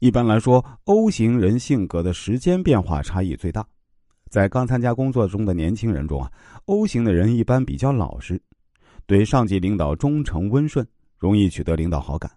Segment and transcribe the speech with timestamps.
[0.00, 3.66] 一般来说，O 型人性格的时间变化差异最大。
[4.28, 6.30] 在刚参加工作中的年轻人中啊
[6.66, 8.38] ，O 型的人一般比较老实，
[9.06, 10.86] 对上级领导忠诚温顺，
[11.16, 12.30] 容易取得领导好感。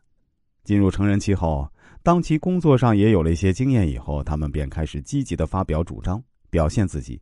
[0.63, 1.69] 进入成人期后，
[2.01, 7.19] 当其工作上也有了一些经验以后，他们便开始积极的发表主张，表现自己，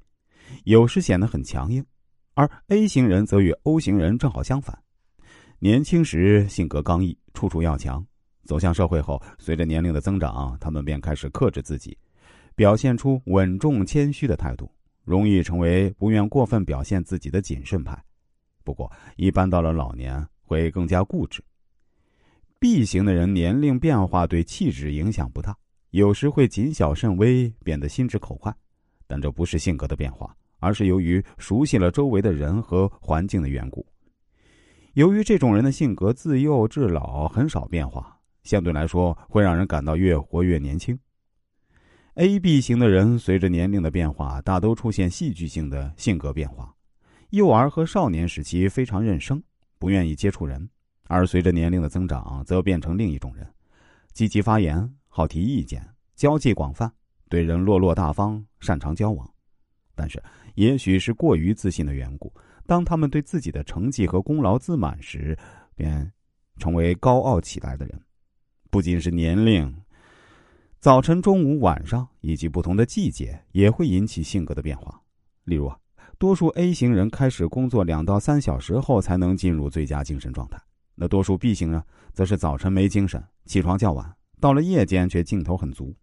[0.66, 1.84] 有时显得很强硬。
[2.36, 4.78] 而 A 型人则与 O 型人正好相反，
[5.58, 8.06] 年轻时性格刚毅，处处要强；
[8.48, 11.96] 走向社会后，随着年龄的增长，他们便开始克制自己。
[12.56, 14.72] 表现出稳重谦虚的态度，
[15.04, 18.02] 容易成为不愿过分表现自己的谨慎派。
[18.64, 21.44] 不过，一般到了老年会更加固执。
[22.58, 25.56] B 型的人年龄变化对气质影响不大，
[25.92, 28.52] 有时会谨小慎微，变得心直口快，
[29.06, 33.86] 但这不是性格的变化，而是由于熟悉了周围的人和环境的缘故。
[34.96, 38.17] 由于这种人的性格自幼至老很少变化，
[38.48, 40.98] 相对来说会让人感到越活越年轻。
[42.14, 46.74] A、B 型的人随着年龄的变化，大都出现戏剧性的性格变化。
[47.32, 49.44] 幼儿和少年时期非常认生，
[49.78, 50.66] 不愿意接触人；
[51.10, 53.46] 而随着年龄的增长，则变成另一种人，
[54.14, 55.86] 积极发言，好提意见，
[56.16, 56.90] 交际广泛，
[57.28, 59.30] 对人落落大方，擅长交往。
[59.94, 60.24] 但是，
[60.56, 62.34] 也许是过于自信的缘故，
[62.66, 65.38] 当他们对自己的成绩和功劳自满时，
[65.76, 66.12] 便
[66.58, 68.02] 成为高傲起来的人。
[68.70, 69.76] 不仅是年龄。
[70.80, 75.02] 早晨、中午、晚上以及不同的季节也会引起性格的变化。
[75.44, 75.78] 例如啊，
[76.18, 80.62] 多数 A 型人开始工作两到三小时后才能进入最佳精神状态，
[80.96, 81.82] 那多数 B 型人
[82.14, 85.96] 则是早晨没精神，起床较晚，到了夜间却劲头很足。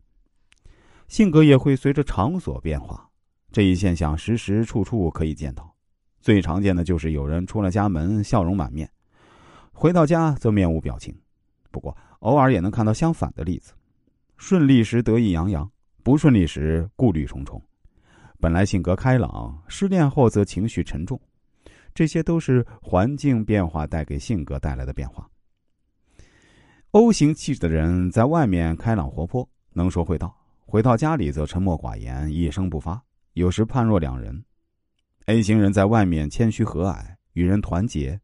[1.06, 3.08] 性格也会随着场所变化，
[3.52, 5.74] 这一现象时时处处可以见到。
[6.20, 8.90] 最常见的就是有人出了家门笑容满面，
[9.72, 11.14] 回到家则面无表情。
[11.74, 13.72] 不过偶尔也能看到相反的例子。
[14.36, 15.68] 顺利时得意洋洋，
[16.04, 17.60] 不顺利时顾虑重重。
[18.38, 21.20] 本来性格开朗，失恋后则情绪沉重，
[21.92, 25.28] 这些都是环境变化带给性格带来的变化。
[26.92, 30.28] O 型气质的人在外面开朗活泼，能说会道；
[30.64, 34.44] 回到家里则沉默寡言，一声不发，有时判若两人。
[35.26, 38.20] A 型人在外面谦虚和蔼，与人团结，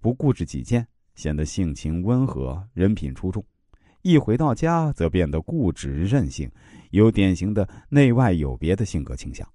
[0.00, 3.44] 不固执己见，显得性情温和，人品出众。
[4.02, 6.50] 一回到家，则变得固执任性，
[6.90, 9.48] 有典型的内外有别的性格倾向。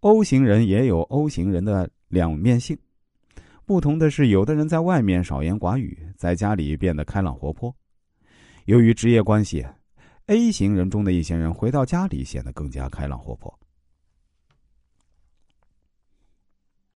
[0.00, 2.76] O 型人也有 O 型人的两面性，
[3.66, 7.72] 不同的是，有的人在外面少言寡语，在家里变得开朗活泼。
[8.64, 9.64] 由于职业关系
[10.26, 13.59] ，A 型人中的一些人回到家里显得更加开朗活泼。